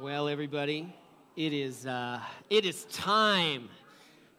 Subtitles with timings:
[0.00, 0.96] Well, everybody,
[1.36, 3.68] it is, uh, it is time.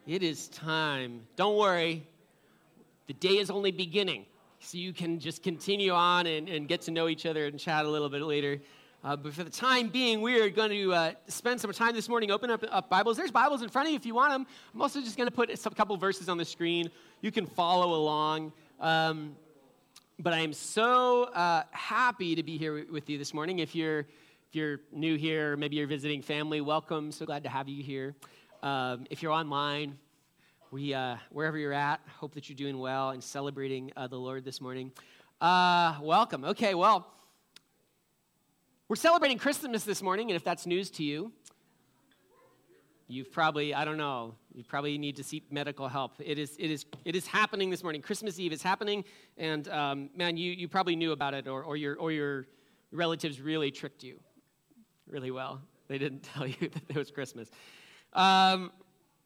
[0.07, 1.21] It is time.
[1.35, 2.01] Don't worry,
[3.05, 4.25] the day is only beginning.
[4.59, 7.85] So you can just continue on and, and get to know each other and chat
[7.85, 8.59] a little bit later.
[9.03, 12.09] Uh, but for the time being, we are going to uh, spend some time this
[12.09, 12.31] morning.
[12.31, 13.15] Open up, up, Bibles.
[13.15, 14.47] There's Bibles in front of you if you want them.
[14.73, 16.89] I'm also just going to put a couple verses on the screen.
[17.21, 18.51] You can follow along.
[18.79, 19.35] Um,
[20.17, 23.59] but I am so uh, happy to be here with you this morning.
[23.59, 24.07] If you're
[24.51, 27.13] if you're new here, maybe you're visiting family, welcome.
[27.13, 28.15] So glad to have you here.
[28.61, 29.97] Um, if you're online,
[30.71, 34.43] we uh, wherever you're at, hope that you're doing well and celebrating uh, the Lord
[34.43, 34.91] this morning.
[35.39, 36.43] Uh, welcome.
[36.43, 37.07] Okay, well,
[38.89, 41.31] we're celebrating Christmas this morning, and if that's news to you,
[43.07, 46.15] you've probably I don't know you probably need to seek medical help.
[46.19, 48.01] It is it is it is happening this morning.
[48.01, 49.05] Christmas Eve is happening,
[49.37, 52.47] and um, man, you you probably knew about it, or or your or your
[52.91, 54.19] relatives really tricked you
[55.07, 55.61] really well.
[55.87, 57.49] They didn't tell you that it was Christmas.
[58.13, 58.71] Um,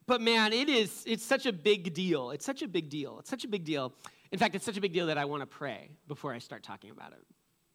[0.08, 2.32] but man, it is, it's such a big deal.
[2.32, 3.20] It's such a big deal.
[3.20, 3.94] It's such a big deal.
[4.32, 6.64] In fact, it's such a big deal that I want to pray before I start
[6.64, 7.24] talking about it,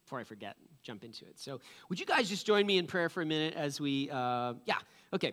[0.05, 1.39] before I forget, jump into it.
[1.39, 4.55] So, would you guys just join me in prayer for a minute as we, uh,
[4.64, 4.77] yeah,
[5.12, 5.33] okay.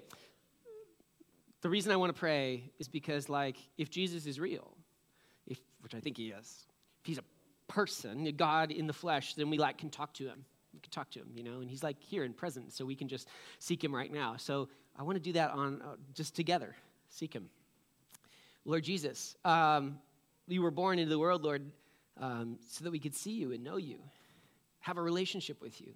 [1.62, 4.78] The reason I want to pray is because, like, if Jesus is real,
[5.46, 6.66] if, which I think he is,
[7.02, 7.24] if he's a
[7.68, 10.92] person, a God in the flesh, then we, like, can talk to him we can
[10.92, 13.28] talk to him, you know, and he's like here and present, so we can just
[13.60, 14.36] seek him right now.
[14.38, 16.76] So I want to do that on uh, just together,
[17.09, 17.50] seek him.
[18.66, 20.00] Lord Jesus, um,
[20.48, 21.72] you were born into the world, Lord,
[22.20, 24.00] um, so that we could see you and know you,
[24.80, 25.94] have a relationship with you.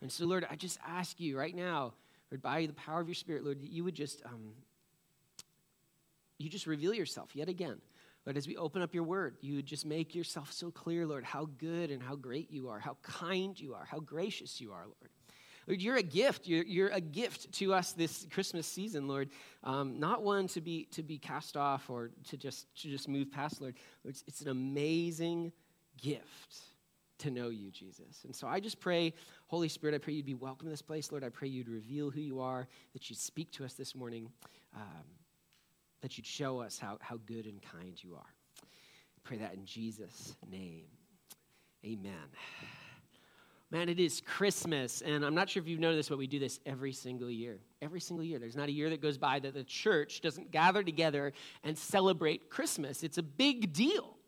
[0.00, 1.94] And so, Lord, I just ask you right now,
[2.30, 4.52] Lord, by the power of your Spirit, Lord, that you would just, um,
[6.38, 7.80] you just reveal yourself yet again.
[8.26, 11.48] Lord, as we open up your word, you just make yourself so clear, Lord, how
[11.58, 15.10] good and how great you are, how kind you are, how gracious you are, Lord.
[15.66, 16.46] Lord, you're a gift.
[16.46, 19.30] You're, you're a gift to us this Christmas season, Lord.
[19.62, 23.30] Um, not one to be to be cast off or to just to just move
[23.30, 23.74] past, Lord.
[24.04, 25.52] It's, it's an amazing
[26.00, 26.58] gift
[27.18, 28.24] to know you, Jesus.
[28.24, 29.14] And so I just pray,
[29.46, 31.24] Holy Spirit, I pray you'd be welcome in this place, Lord.
[31.24, 34.30] I pray you'd reveal who you are, that you'd speak to us this morning.
[34.74, 35.04] Um,
[36.04, 38.34] that you'd show us how, how good and kind you are.
[39.22, 40.84] Pray that in Jesus' name.
[41.82, 42.12] Amen.
[43.70, 46.60] Man, it is Christmas, and I'm not sure if you've noticed, but we do this
[46.66, 47.58] every single year.
[47.80, 48.38] Every single year.
[48.38, 51.32] There's not a year that goes by that the church doesn't gather together
[51.62, 53.02] and celebrate Christmas.
[53.02, 54.18] It's a big deal.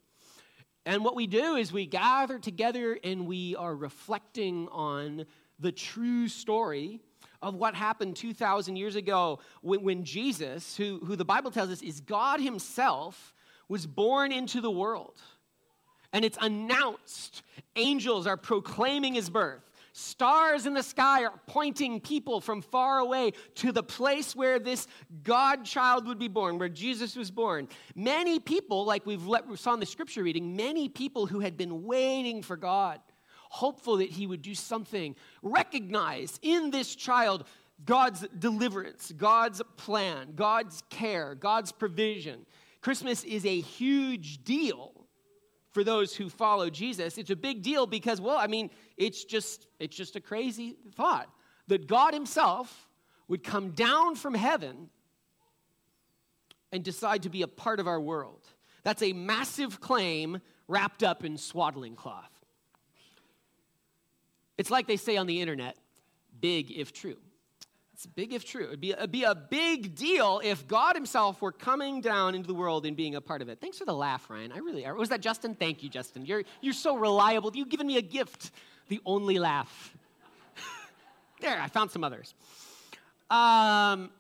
[0.87, 5.27] And what we do is we gather together and we are reflecting on
[5.59, 7.03] the true story
[7.47, 11.81] of what happened 2,000 years ago when, when Jesus, who, who the Bible tells us
[11.81, 13.33] is God Himself,
[13.69, 15.23] was born into the world.
[16.13, 17.43] And it's announced.
[17.77, 19.63] Angels are proclaiming His birth.
[19.93, 24.89] Stars in the sky are pointing people from far away to the place where this
[25.23, 27.69] God child would be born, where Jesus was born.
[27.95, 31.57] Many people, like we've let, we saw in the scripture reading, many people who had
[31.57, 33.01] been waiting for God
[33.49, 35.15] hopeful that he would do something.
[35.43, 37.45] Recognize in this child
[37.85, 42.47] God's deliverance, God's plan, God's care, God's provision.
[42.81, 44.93] Christmas is a huge deal
[45.73, 47.19] for those who follow Jesus.
[47.19, 51.29] It's a big deal because, well, I mean, it's just, it's just a crazy thought
[51.69, 52.89] that God Himself
[53.29, 54.89] would come down from heaven
[56.73, 58.47] and decide to be a part of our world.
[58.85, 62.36] That's a massive claim wrapped up in swaddling cloth.
[64.59, 65.77] It's like they say on the internet
[66.41, 67.17] big if true.
[67.95, 68.67] It's big if true.
[68.67, 72.55] It'd be, it'd be a big deal if God Himself were coming down into the
[72.55, 73.59] world and being a part of it.
[73.59, 74.53] Thanks for the laugh, Ryan.
[74.53, 74.85] I really.
[74.93, 75.55] Was that Justin?
[75.55, 76.27] Thank you, Justin.
[76.27, 77.51] You're, you're so reliable.
[77.55, 78.51] You've given me a gift.
[78.89, 79.97] The only laugh.
[81.41, 82.35] there, I found some others.
[83.31, 84.11] Um,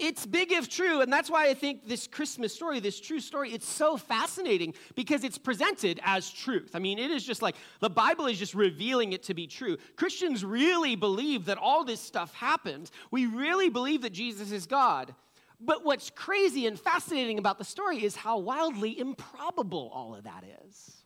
[0.00, 3.52] it's big if true, and that's why I think this Christmas story, this true story,
[3.52, 6.70] it's so fascinating because it's presented as truth.
[6.74, 9.76] I mean, it is just like the Bible is just revealing it to be true.
[9.96, 12.90] Christians really believe that all this stuff happened.
[13.10, 15.14] We really believe that Jesus is God.
[15.60, 20.44] But what's crazy and fascinating about the story is how wildly improbable all of that
[20.66, 21.04] is.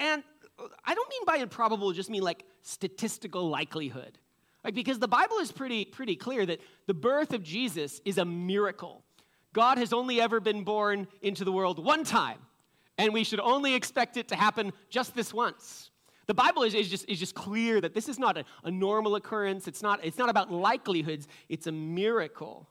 [0.00, 0.24] And
[0.58, 4.18] uh, I don't mean by improbable just mean like statistical likelihood.
[4.64, 8.24] Like, because the Bible is pretty, pretty clear that the birth of Jesus is a
[8.24, 9.02] miracle.
[9.52, 12.38] God has only ever been born into the world one time,
[12.96, 15.90] and we should only expect it to happen just this once.
[16.26, 19.16] The Bible is, is, just, is just clear that this is not a, a normal
[19.16, 19.66] occurrence.
[19.66, 22.68] It's not, it's not about likelihoods, it's a miracle.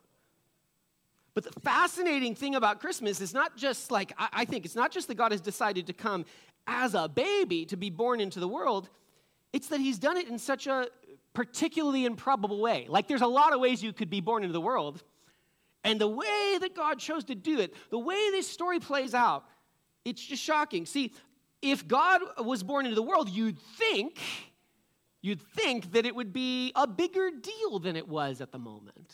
[1.34, 4.92] But the fascinating thing about Christmas is not just like, I, I think, it's not
[4.92, 6.26] just that God has decided to come
[6.68, 8.90] as a baby to be born into the world,
[9.54, 10.88] it's that He's done it in such a
[11.34, 12.86] particularly improbable way.
[12.90, 15.04] Like there's a lot of ways you could be born into the world.
[15.84, 19.46] And the way that God chose to do it, the way this story plays out,
[20.06, 20.86] it's just shocking.
[20.86, 21.14] See,
[21.62, 24.20] if God was born into the world, you'd think,
[25.22, 29.14] you'd think that it would be a bigger deal than it was at the moment.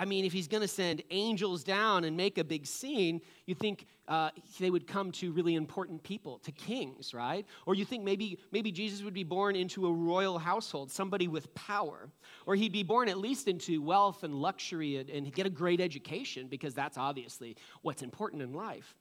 [0.00, 3.54] I mean, if he's going to send angels down and make a big scene, you
[3.54, 7.44] think uh, they would come to really important people, to kings, right?
[7.66, 11.54] Or you think maybe, maybe Jesus would be born into a royal household, somebody with
[11.54, 12.08] power.
[12.46, 15.82] Or he'd be born at least into wealth and luxury and, and get a great
[15.82, 18.96] education, because that's obviously what's important in life.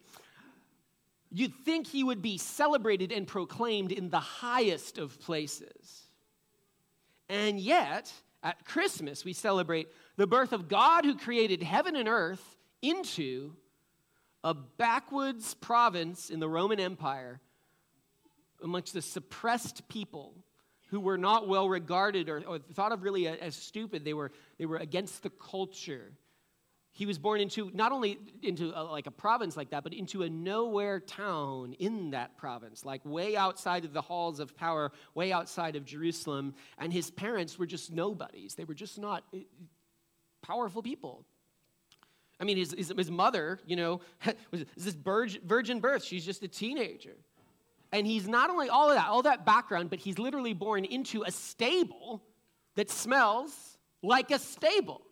[1.32, 6.08] You'd think he would be celebrated and proclaimed in the highest of places.
[7.30, 8.12] And yet,
[8.44, 13.54] at Christmas, we celebrate the birth of God who created heaven and earth into
[14.44, 17.42] a backwoods province in the Roman Empire
[18.64, 20.34] amongst the suppressed people
[20.90, 24.04] who were not well regarded or, or thought of really as stupid.
[24.04, 26.12] They were, they were against the culture.
[27.00, 30.24] He was born into not only into a, like a province like that, but into
[30.24, 35.32] a nowhere town in that province, like way outside of the halls of power, way
[35.32, 36.56] outside of Jerusalem.
[36.78, 38.56] And his parents were just nobodies.
[38.56, 39.44] They were just not eh,
[40.42, 41.24] powerful people.
[42.38, 44.02] I mean, his, his, his mother, you know,
[44.52, 46.04] was this virgin birth.
[46.04, 47.16] She's just a teenager.
[47.94, 51.24] And he's not only all of that, all that background, but he's literally born into
[51.24, 52.22] a stable
[52.76, 55.04] that smells like a stable.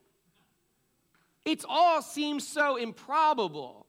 [1.48, 3.88] It all seems so improbable.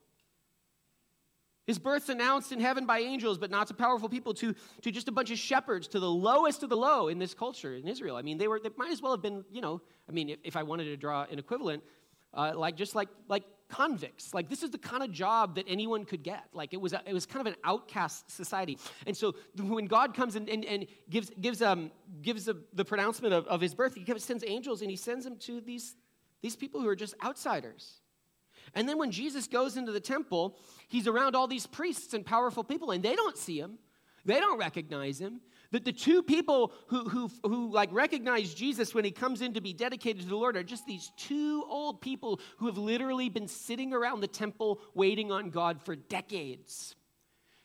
[1.67, 5.09] His birth's announced in heaven by angels, but not to powerful people, to, to just
[5.09, 8.17] a bunch of shepherds, to the lowest of the low in this culture in Israel.
[8.17, 10.39] I mean, they were they might as well have been, you know, I mean, if,
[10.45, 11.83] if I wanted to draw an equivalent,
[12.33, 14.33] uh, like just like like convicts.
[14.33, 16.45] Like this is the kind of job that anyone could get.
[16.55, 18.79] Like it was a, it was kind of an outcast society.
[19.07, 21.91] And so when God comes and, and, and gives gives um
[22.23, 25.37] gives a, the pronouncement of, of his birth, he sends angels and he sends them
[25.41, 25.97] to these
[26.43, 28.01] these people who are just outsiders.
[28.75, 30.59] And then when Jesus goes into the temple,
[30.89, 33.79] he's around all these priests and powerful people, and they don't see him.
[34.25, 35.41] They don't recognize him.
[35.71, 39.61] That the two people who, who, who like recognize Jesus when he comes in to
[39.61, 43.49] be dedicated to the Lord are just these two old people who have literally been
[43.49, 46.95] sitting around the temple waiting on God for decades.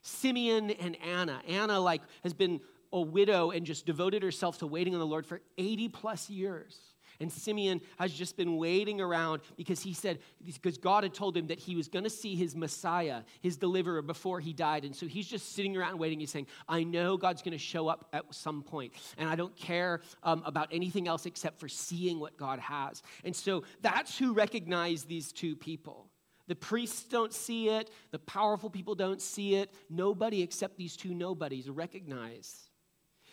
[0.02, 1.42] Simeon and Anna.
[1.48, 2.60] Anna like has been
[2.92, 6.78] a widow and just devoted herself to waiting on the Lord for 80 plus years.
[7.20, 11.48] And Simeon has just been waiting around because he said, because God had told him
[11.48, 14.86] that he was going to see his Messiah, his deliverer, before he died.
[14.86, 16.20] And so he's just sitting around waiting.
[16.20, 19.56] He's saying, I know God's going to show up at some point, and I don't
[19.56, 23.04] care um, about anything else except for seeing what God has.
[23.24, 26.08] And so that's who recognized these two people.
[26.48, 29.72] The priests don't see it, the powerful people don't see it.
[29.90, 32.70] Nobody except these two nobodies recognize.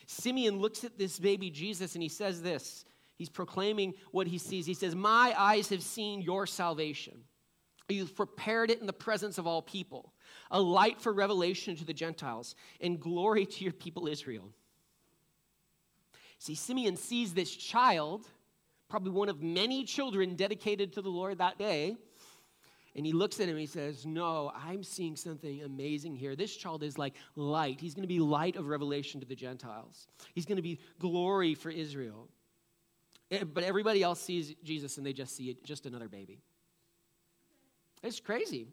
[0.07, 2.85] Simeon looks at this baby Jesus and he says this
[3.21, 4.65] He's proclaiming what he sees.
[4.65, 7.19] He says, My eyes have seen your salvation.
[7.87, 10.15] You've prepared it in the presence of all people,
[10.51, 14.49] a light for revelation to the Gentiles, and glory to your people Israel.
[16.39, 18.25] See, Simeon sees this child,
[18.89, 21.99] probably one of many children dedicated to the Lord that day,
[22.97, 26.37] and he looks at him and he says, No, I'm seeing something amazing here.
[26.37, 27.83] This child is like light.
[27.83, 31.55] He's going to be light of revelation to the Gentiles, he's going to be glory
[31.55, 32.31] for Israel.
[33.31, 36.41] Eh, but everybody else sees Jesus and they just see it, just another baby.
[38.03, 38.69] It's crazy.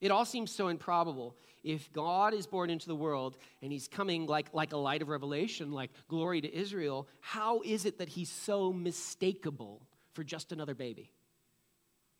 [0.00, 1.36] It all seems so improbable.
[1.62, 5.08] If God is born into the world and he's coming like, like a light of
[5.08, 9.80] revelation, like glory to Israel, how is it that he's so mistakable
[10.12, 11.10] for just another baby?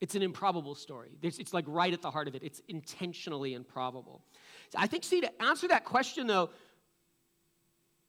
[0.01, 1.17] It's an improbable story.
[1.21, 2.43] There's, it's like right at the heart of it.
[2.43, 4.23] It's intentionally improbable.
[4.77, 6.51] I think, see, to answer that question, though,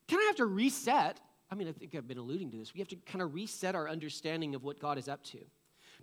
[0.10, 1.20] kind of have to reset
[1.56, 2.74] I mean, I think I've been alluding to this.
[2.74, 5.38] We have to kind of reset our understanding of what God is up to.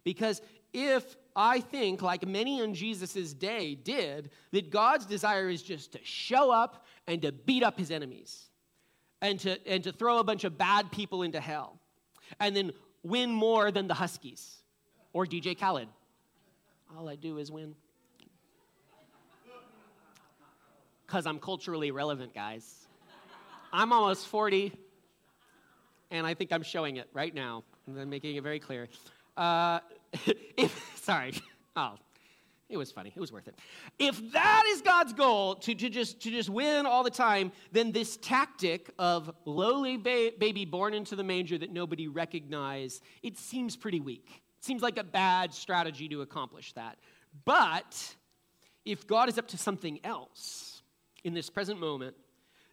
[0.03, 0.41] Because
[0.73, 5.99] if I think, like many in Jesus' day did, that God's desire is just to
[6.05, 8.49] show up and to beat up his enemies
[9.21, 11.79] and to, and to throw a bunch of bad people into hell
[12.41, 14.57] and then win more than the Huskies
[15.13, 15.89] or DJ Khaled.
[16.97, 17.75] All I do is win.
[21.07, 22.87] Because I'm culturally relevant, guys.
[23.71, 24.73] I'm almost 40
[26.13, 27.65] and I think I'm showing it right now.
[27.89, 28.89] I'm making it very clear.
[29.37, 29.81] Uh,
[30.57, 31.33] if, sorry.
[31.75, 31.95] Oh,
[32.69, 33.13] it was funny.
[33.15, 33.59] It was worth it.
[33.99, 37.93] If that is God's goal to, to, just, to just win all the time, then
[37.93, 43.75] this tactic of lowly ba- baby born into the manger that nobody recognized, it seems
[43.75, 44.43] pretty weak.
[44.59, 46.99] It seems like a bad strategy to accomplish that.
[47.45, 48.15] But
[48.85, 50.83] if God is up to something else
[51.25, 52.17] in this present moment,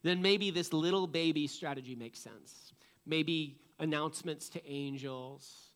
[0.03, 2.68] then maybe this little baby strategy makes sense
[3.09, 5.71] maybe announcements to angels,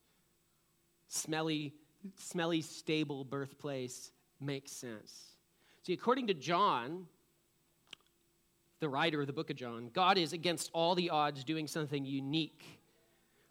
[1.08, 1.74] smelly,
[2.16, 5.34] smelly, stable birthplace makes sense.
[5.82, 7.06] See, according to John,
[8.80, 12.04] the writer of the book of John, God is against all the odds doing something
[12.04, 12.80] unique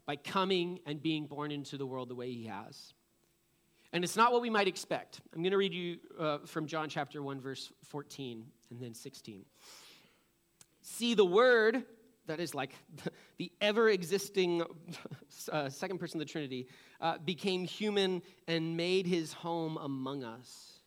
[0.05, 2.93] by coming and being born into the world the way he has.
[3.91, 5.21] And it's not what we might expect.
[5.33, 9.45] I'm going to read you uh, from John chapter 1, verse 14 and then 16.
[10.81, 11.83] See, the Word,
[12.27, 12.73] that is like
[13.37, 14.63] the ever existing
[15.51, 16.67] uh, second person of the Trinity,
[17.01, 20.79] uh, became human and made his home among us.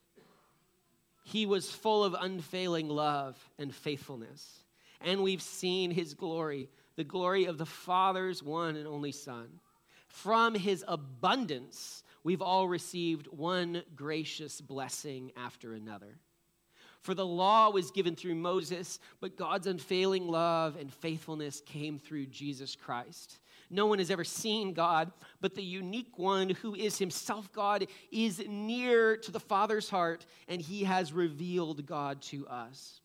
[1.24, 4.62] He was full of unfailing love and faithfulness.
[5.00, 9.48] And we've seen his glory, the glory of the Father's one and only Son.
[10.06, 16.18] From his abundance, we've all received one gracious blessing after another.
[17.06, 22.26] For the law was given through Moses, but God's unfailing love and faithfulness came through
[22.26, 23.38] Jesus Christ.
[23.70, 28.42] No one has ever seen God, but the unique one who is himself God is
[28.48, 33.00] near to the Father's heart, and he has revealed God to us.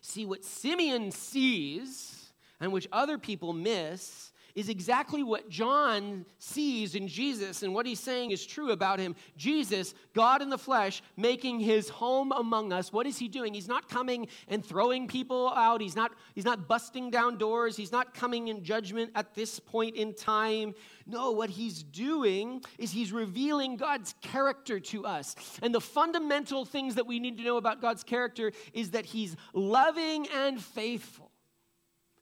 [0.00, 7.08] See, what Simeon sees and which other people miss is exactly what John sees in
[7.08, 9.14] Jesus, and what he's saying is true about him.
[9.36, 12.92] Jesus, God in the flesh, making his home among us.
[12.92, 13.54] What is he doing?
[13.54, 15.80] He's not coming and throwing people out.
[15.80, 17.76] He's not, he's not busting down doors.
[17.76, 20.74] He's not coming in judgment at this point in time.
[21.06, 25.34] No, what he's doing is he's revealing God's character to us.
[25.62, 29.36] And the fundamental things that we need to know about God's character is that he's
[29.52, 31.30] loving and faithful,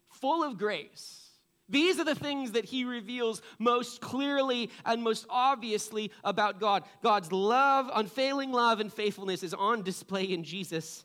[0.09, 1.28] full of grace
[1.69, 6.83] these are the things that he reveals most clearly and most obviously about God.
[7.03, 11.03] God's love, unfailing love, and faithfulness is on display in Jesus.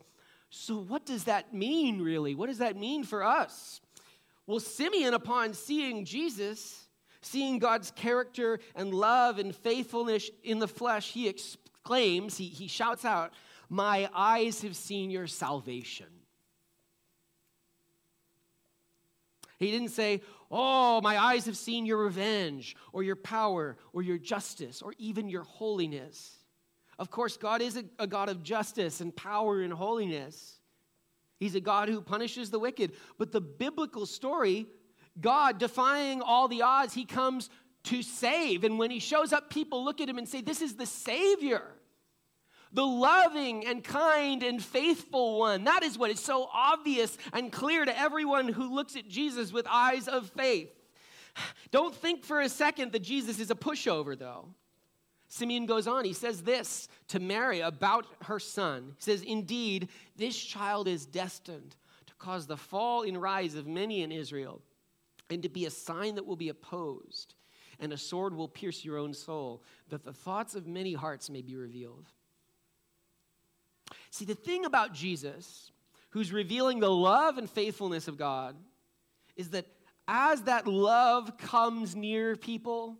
[0.50, 2.34] So, what does that mean, really?
[2.34, 3.80] What does that mean for us?
[4.46, 6.86] Well, Simeon, upon seeing Jesus,
[7.22, 13.04] seeing God's character and love and faithfulness in the flesh, he exclaims, he, he shouts
[13.04, 13.32] out,
[13.68, 16.06] My eyes have seen your salvation.
[19.64, 24.18] He didn't say, Oh, my eyes have seen your revenge, or your power, or your
[24.18, 26.38] justice, or even your holiness.
[26.98, 30.60] Of course, God is a, a, God of justice and power and holiness.
[31.40, 32.92] He's a God who punishes the wicked.
[33.18, 34.66] But the biblical story,
[35.20, 37.50] God defying all the odds, He comes
[37.84, 38.62] to save.
[38.62, 41.64] And when He shows up, people look at Him and say, This is the Savior
[42.74, 45.64] the loving and kind and faithful one.
[45.64, 49.66] That is what is so obvious and clear to everyone who looks at Jesus with
[49.70, 50.70] eyes of faith.
[51.70, 54.48] Don't think for a second that Jesus is a pushover, though.
[55.28, 58.92] Simeon goes on, he says this to Mary about her son.
[58.98, 61.74] He says, Indeed, this child is destined
[62.06, 64.62] to cause the fall and rise of many in Israel,
[65.30, 67.34] and to be a sign that will be opposed,
[67.80, 71.42] and a sword will pierce your own soul, that the thoughts of many hearts may
[71.42, 72.12] be revealed.
[74.10, 75.70] See, the thing about Jesus,
[76.10, 78.56] who's revealing the love and faithfulness of God,
[79.36, 79.66] is that
[80.06, 82.96] as that love comes near people,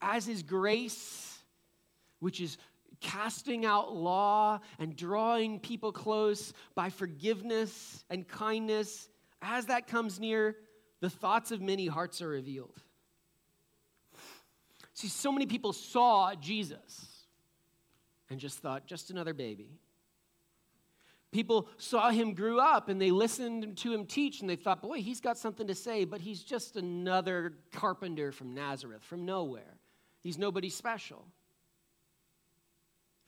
[0.00, 1.38] as his grace,
[2.20, 2.58] which is
[3.00, 9.08] casting out law and drawing people close by forgiveness and kindness,
[9.42, 10.56] as that comes near,
[11.00, 12.82] the thoughts of many hearts are revealed.
[14.94, 17.15] See, so many people saw Jesus
[18.30, 19.78] and just thought, just another baby.
[21.32, 25.02] People saw him grew up and they listened to him teach and they thought, boy,
[25.02, 29.78] he's got something to say, but he's just another carpenter from Nazareth, from nowhere.
[30.22, 31.24] He's nobody special.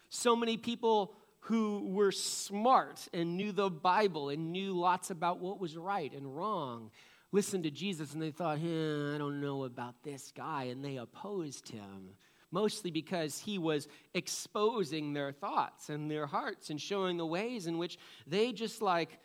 [0.08, 5.60] So many people who were smart and knew the Bible and knew lots about what
[5.60, 6.90] was right and wrong
[7.32, 11.68] listened to Jesus and they thought, I don't know about this guy, and they opposed
[11.68, 12.10] him
[12.50, 17.78] mostly because he was exposing their thoughts and their hearts and showing the ways in
[17.78, 19.18] which they just like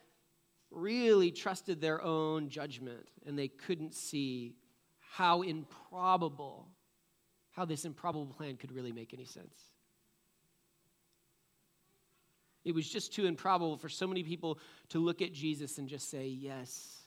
[0.71, 4.55] really trusted their own judgment and they couldn't see
[4.99, 6.67] how improbable,
[7.51, 9.55] how this improbable plan could really make any sense.
[12.65, 14.57] It was just too improbable for so many people
[14.89, 17.02] to look at Jesus and just say, Yes,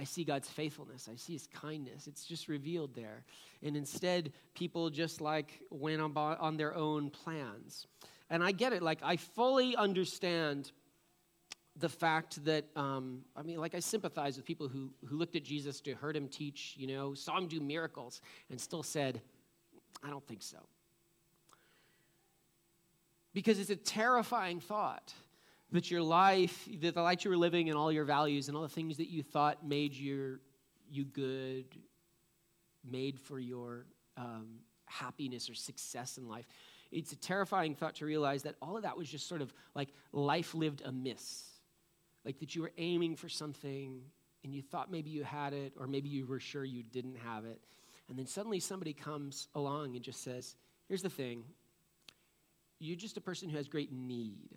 [0.00, 1.10] I see God's faithfulness.
[1.12, 2.06] I see his kindness.
[2.06, 3.22] It's just revealed there.
[3.62, 7.86] And instead, people just like went on, on their own plans.
[8.30, 8.82] And I get it.
[8.82, 10.72] Like, I fully understand
[11.76, 15.44] the fact that, um, I mean, like, I sympathize with people who, who looked at
[15.44, 19.20] Jesus to heard him teach, you know, saw him do miracles, and still said,
[20.02, 20.58] I don't think so.
[23.34, 25.12] Because it's a terrifying thought
[25.72, 28.62] that your life, that the life you were living and all your values and all
[28.62, 30.40] the things that you thought made your,
[30.90, 31.66] you good,
[32.88, 33.86] made for your
[34.16, 36.46] um, happiness or success in life.
[36.90, 39.90] It's a terrifying thought to realize that all of that was just sort of like
[40.12, 41.44] life lived amiss.
[42.24, 44.02] Like that you were aiming for something
[44.42, 47.44] and you thought maybe you had it, or maybe you were sure you didn't have
[47.44, 47.60] it.
[48.08, 50.56] And then suddenly somebody comes along and just says,
[50.88, 51.44] Here's the thing
[52.80, 54.56] you're just a person who has great need.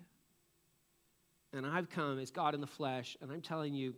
[1.54, 3.94] And I've come as God in the flesh, and I'm telling you,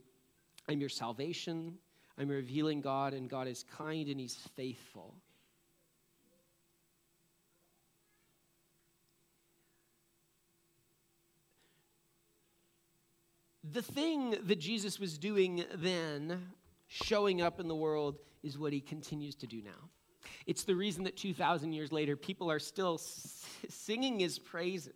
[0.69, 1.79] I'm your salvation.
[2.19, 5.15] I'm revealing God, and God is kind and He's faithful.
[13.73, 16.51] The thing that Jesus was doing then,
[16.89, 19.91] showing up in the world, is what He continues to do now.
[20.45, 24.93] It's the reason that 2,000 years later, people are still singing His praises.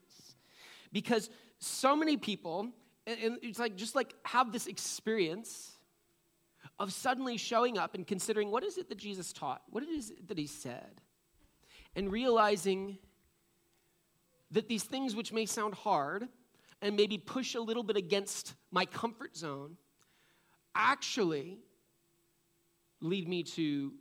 [0.93, 2.71] Because so many people,
[3.07, 5.77] and it's like just like have this experience
[6.79, 9.63] of suddenly showing up and considering what is it that Jesus taught?
[9.71, 11.03] What it is that he said?
[11.95, 12.99] And realizing
[14.51, 16.29] that these things which may sound hard
[16.83, 19.77] and maybe push a little bit against my comfort zone
[20.75, 21.59] actually
[23.01, 23.93] lead me to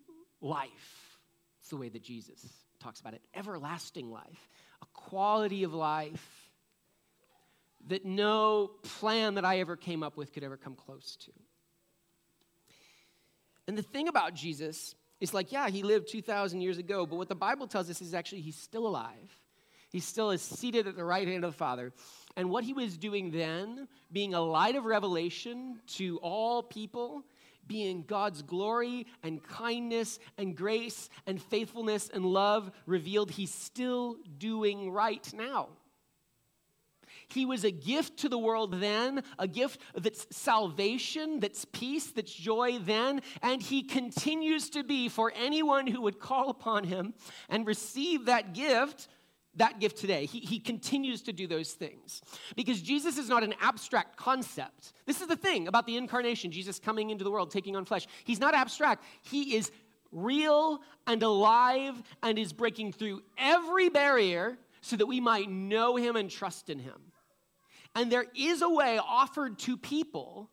[0.42, 1.20] life.
[1.60, 2.46] It's the way that Jesus
[2.80, 4.50] talks about it everlasting life,
[4.82, 6.49] a quality of life
[7.90, 11.32] that no plan that I ever came up with could ever come close to.
[13.68, 17.30] And the thing about Jesus is like, yeah, he lived 2,000 years ago, but what
[17.30, 19.38] the Bible tells us is actually he's still alive.
[19.92, 21.92] He still is seated at the right hand of the Father.
[22.38, 27.24] And what he was doing then, being a light of revelation to all people,
[27.68, 34.92] being God's glory and kindness and grace and faithfulness and love revealed, he's still doing
[34.92, 35.70] right now.
[37.32, 42.34] He was a gift to the world then, a gift that's salvation, that's peace, that's
[42.34, 47.14] joy then, and he continues to be for anyone who would call upon him
[47.50, 49.08] and receive that gift
[49.56, 50.26] that gift today.
[50.26, 52.22] He, he continues to do those things.
[52.56, 54.94] Because Jesus is not an abstract concept.
[55.06, 58.08] This is the thing about the incarnation, Jesus coming into the world, taking on flesh.
[58.24, 59.72] He's not abstract, he is
[60.12, 66.16] real and alive and is breaking through every barrier so that we might know him
[66.16, 67.12] and trust in him.
[67.96, 70.50] And there is a way offered to people,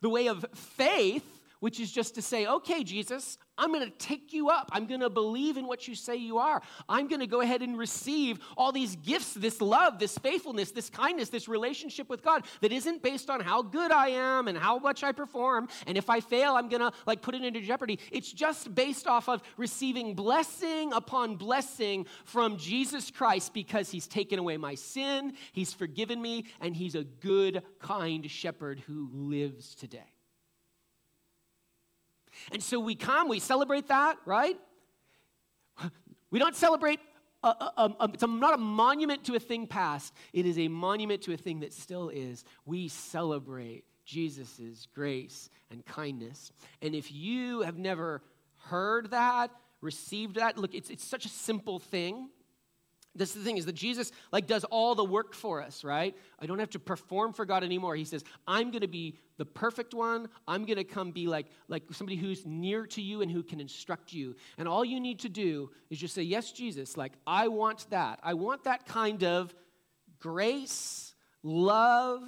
[0.00, 1.24] the way of faith,
[1.60, 4.70] which is just to say, okay, Jesus, I'm going to take you up.
[4.72, 6.62] I'm going to believe in what you say you are.
[6.88, 10.88] I'm going to go ahead and receive all these gifts, this love, this faithfulness, this
[10.88, 14.78] kindness, this relationship with God that isn't based on how good I am and how
[14.78, 15.68] much I perform.
[15.86, 17.98] And if I fail, I'm going to like put it into jeopardy.
[18.12, 24.38] It's just based off of receiving blessing upon blessing from Jesus Christ because he's taken
[24.38, 30.17] away my sin, he's forgiven me, and he's a good, kind shepherd who lives today.
[32.52, 34.56] And so we come, we celebrate that, right?
[36.30, 37.00] We don't celebrate,
[37.42, 41.22] a, a, a, it's not a monument to a thing past, it is a monument
[41.22, 42.44] to a thing that still is.
[42.66, 46.52] We celebrate Jesus' grace and kindness.
[46.82, 48.22] And if you have never
[48.56, 52.28] heard that, received that, look, it's, it's such a simple thing.
[53.18, 56.16] This is the thing is that Jesus like does all the work for us, right?
[56.38, 57.96] I don't have to perform for God anymore.
[57.96, 60.28] He says, "I'm going to be the perfect one.
[60.46, 63.60] I'm going to come be like like somebody who's near to you and who can
[63.60, 64.36] instruct you.
[64.56, 68.20] And all you need to do is just say, "Yes, Jesus, like I want that.
[68.22, 69.54] I want that kind of
[70.20, 72.22] grace, love,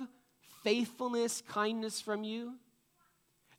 [0.65, 2.55] faithfulness, kindness from you."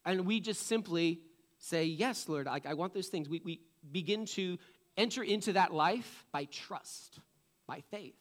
[0.05, 1.21] And we just simply
[1.57, 4.57] say, "Yes, Lord, I, I want those things." We, we begin to
[5.01, 7.19] enter into that life by trust,
[7.67, 8.15] by faith.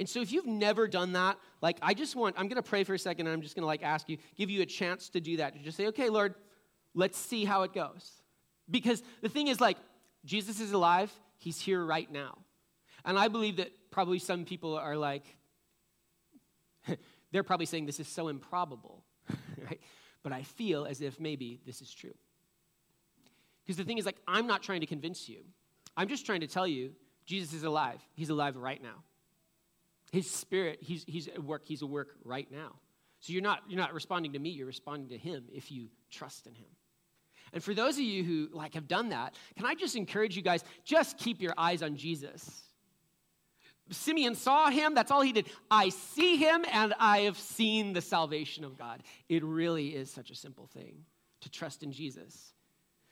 [0.00, 2.84] And so if you've never done that, like I just want, I'm going to pray
[2.84, 5.08] for a second and I'm just going to like ask you, give you a chance
[5.10, 5.54] to do that.
[5.54, 6.34] To just say, okay, Lord,
[6.94, 8.10] let's see how it goes.
[8.70, 9.76] Because the thing is like,
[10.24, 12.38] Jesus is alive, he's here right now.
[13.04, 15.24] And I believe that probably some people are like,
[17.32, 19.04] they're probably saying this is so improbable,
[19.64, 19.80] right?
[20.22, 22.14] But I feel as if maybe this is true.
[23.68, 25.40] Because the thing is, like, I'm not trying to convince you.
[25.94, 26.92] I'm just trying to tell you
[27.26, 28.00] Jesus is alive.
[28.14, 29.04] He's alive right now.
[30.10, 32.76] His spirit, he's, he's at work, he's at work right now.
[33.20, 36.46] So you're not, you're not responding to me, you're responding to him if you trust
[36.46, 36.64] in him.
[37.52, 40.40] And for those of you who like have done that, can I just encourage you
[40.40, 42.62] guys, just keep your eyes on Jesus.
[43.90, 45.44] Simeon saw him, that's all he did.
[45.70, 49.02] I see him and I have seen the salvation of God.
[49.28, 51.04] It really is such a simple thing
[51.42, 52.54] to trust in Jesus.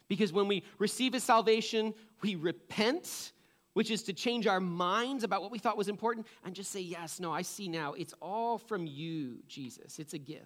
[0.09, 3.33] Because when we receive his salvation, we repent,
[3.73, 6.81] which is to change our minds about what we thought was important, and just say,
[6.81, 7.95] Yes, no, I see now.
[7.95, 9.99] It's all from you, Jesus.
[9.99, 10.45] It's a gift.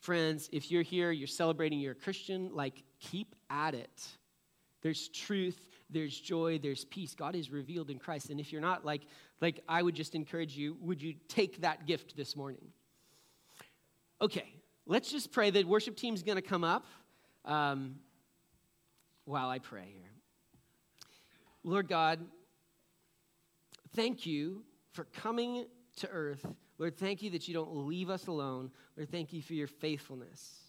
[0.00, 4.06] Friends, if you're here, you're celebrating, you're a Christian, like keep at it.
[4.82, 5.58] There's truth,
[5.90, 7.14] there's joy, there's peace.
[7.14, 8.30] God is revealed in Christ.
[8.30, 9.02] And if you're not, like,
[9.40, 12.68] like I would just encourage you, would you take that gift this morning?
[14.20, 14.54] Okay,
[14.86, 15.50] let's just pray.
[15.50, 16.86] The worship team's to come up
[17.46, 17.96] um,
[19.24, 20.10] while I pray here.
[21.64, 22.20] Lord God,
[23.94, 26.46] thank you for coming to earth.
[26.78, 28.70] Lord, thank you that you don't leave us alone.
[28.96, 30.60] Lord, thank you for your faithfulness.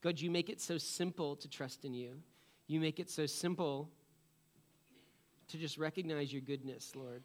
[0.00, 2.22] God, you make it so simple to trust in you.
[2.66, 3.90] You make it so simple
[5.48, 7.24] to just recognize your goodness, Lord.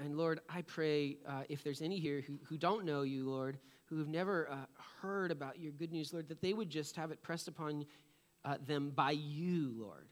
[0.00, 3.58] And Lord, I pray uh, if there's any here who, who don't know you, Lord,
[3.94, 4.56] who have never uh,
[5.00, 7.86] heard about your good news, Lord, that they would just have it pressed upon
[8.44, 10.08] uh, them by you, Lord.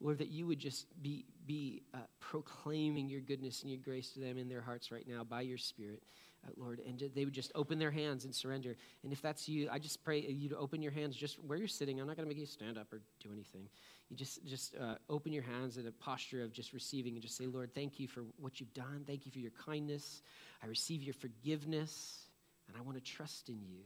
[0.00, 4.20] Lord, that you would just be, be uh, proclaiming your goodness and your grace to
[4.20, 6.02] them in their hearts right now by your Spirit,
[6.46, 6.80] uh, Lord.
[6.86, 8.76] And they would just open their hands and surrender.
[9.02, 11.66] And if that's you, I just pray you to open your hands just where you're
[11.66, 12.00] sitting.
[12.00, 13.68] I'm not going to make you stand up or do anything.
[14.10, 17.36] You just, just uh, open your hands in a posture of just receiving and just
[17.36, 19.02] say, Lord, thank you for what you've done.
[19.06, 20.22] Thank you for your kindness.
[20.62, 22.25] I receive your forgiveness,
[22.68, 23.82] and I want to trust in you.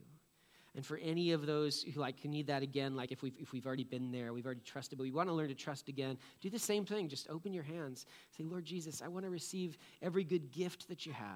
[0.77, 3.66] And for any of those who like need that again, like if we've, if we've
[3.66, 6.49] already been there, we've already trusted, but we want to learn to trust again, do
[6.49, 7.09] the same thing.
[7.09, 8.07] Just open your hands.
[8.37, 11.27] Say, Lord Jesus, I want to receive every good gift that you have.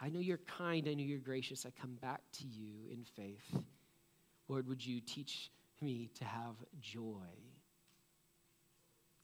[0.00, 0.88] I know you're kind.
[0.88, 1.64] I know you're gracious.
[1.64, 3.62] I come back to you in faith.
[4.48, 7.28] Lord, would you teach me to have joy?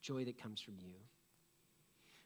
[0.01, 0.93] Joy that comes from you.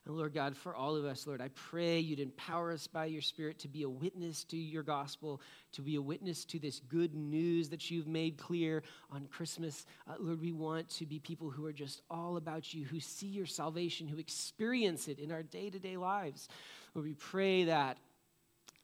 [0.06, 3.22] And Lord God, for all of us, Lord, I pray you'd empower us by your
[3.22, 5.42] Spirit to be a witness to your gospel,
[5.74, 9.86] to be a witness to this good news that you've made clear on Christmas.
[10.10, 13.28] Uh, Lord, we want to be people who are just all about you, who see
[13.28, 16.50] your salvation, who experience it in our day to day lives.
[16.96, 17.98] Lord, we pray that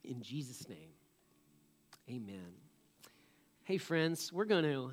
[0.04, 0.90] in Jesus' name.
[2.10, 2.54] Amen.
[3.64, 4.92] Hey, friends, we're going to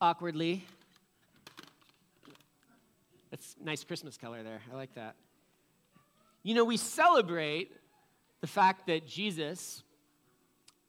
[0.00, 0.64] awkwardly
[3.32, 4.60] that's nice Christmas color there.
[4.70, 5.16] I like that.
[6.42, 7.72] You know, we celebrate
[8.42, 9.82] the fact that Jesus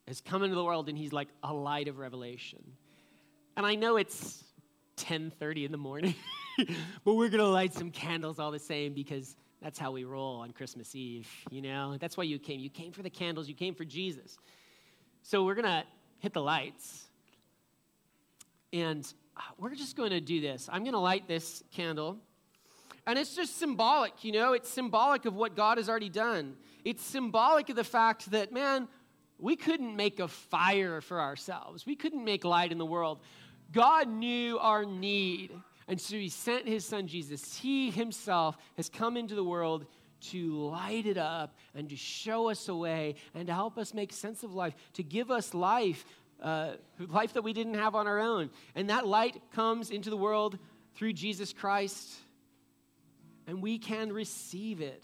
[0.10, 2.60] has come into the world and he's like a light of revelation.
[3.56, 4.44] And I know it's
[4.98, 6.16] 10:30 in the morning,
[7.06, 10.42] but we're going to light some candles all the same because that's how we roll
[10.42, 11.96] on Christmas Eve, you know?
[11.98, 12.60] That's why you came.
[12.60, 14.38] You came for the candles, you came for Jesus.
[15.22, 15.86] So we're going to
[16.20, 17.08] hit the lights.
[18.74, 20.68] And uh, we're just going to do this.
[20.70, 22.18] I'm going to light this candle.
[23.06, 26.56] And it's just symbolic, you know, it's symbolic of what God has already done.
[26.86, 28.88] It's symbolic of the fact that, man,
[29.38, 33.20] we couldn't make a fire for ourselves, we couldn't make light in the world.
[33.72, 35.52] God knew our need.
[35.88, 37.58] And so he sent his son Jesus.
[37.58, 39.86] He himself has come into the world
[40.30, 44.14] to light it up and to show us a way and to help us make
[44.14, 46.06] sense of life, to give us life,
[46.42, 46.74] uh,
[47.10, 48.50] life that we didn't have on our own.
[48.76, 50.58] And that light comes into the world
[50.96, 52.23] through Jesus Christ
[53.48, 55.04] and we can receive it.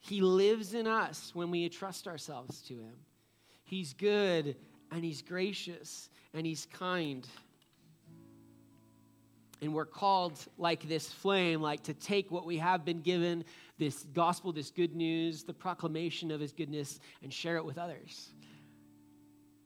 [0.00, 2.94] He lives in us when we trust ourselves to Him.
[3.64, 4.56] He's good
[4.90, 7.26] and He's gracious and He's kind.
[9.60, 13.44] And we're called, like this flame, like to take what we have been given,
[13.78, 18.32] this gospel, this good news, the proclamation of His goodness, and share it with others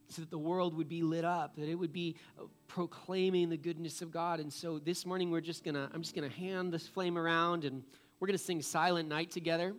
[0.09, 3.57] so that the world would be lit up, that it would be uh, proclaiming the
[3.57, 4.41] goodness of God.
[4.41, 7.83] And so this morning we're just gonna, I'm just gonna hand this flame around and
[8.21, 9.75] we're gonna sing Silent Night together.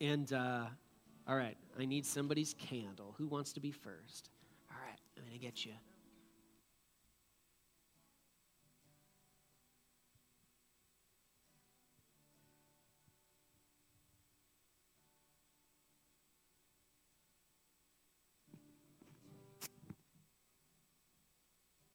[0.00, 0.66] And uh,
[1.26, 3.14] all right, I need somebody's candle.
[3.18, 4.30] Who wants to be first?
[4.70, 5.72] All right, I'm gonna get you.